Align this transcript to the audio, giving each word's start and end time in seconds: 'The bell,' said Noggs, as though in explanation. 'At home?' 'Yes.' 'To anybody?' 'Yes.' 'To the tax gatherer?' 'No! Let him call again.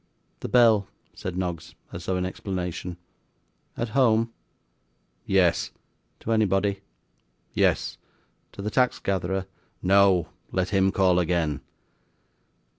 'The 0.39 0.49
bell,' 0.49 0.87
said 1.13 1.37
Noggs, 1.37 1.75
as 1.93 2.07
though 2.07 2.17
in 2.17 2.25
explanation. 2.25 2.97
'At 3.77 3.89
home?' 3.89 4.33
'Yes.' 5.27 5.69
'To 6.21 6.31
anybody?' 6.31 6.81
'Yes.' 7.53 7.99
'To 8.51 8.63
the 8.63 8.71
tax 8.71 8.97
gatherer?' 8.97 9.45
'No! 9.83 10.29
Let 10.51 10.69
him 10.69 10.91
call 10.91 11.19
again. 11.19 11.61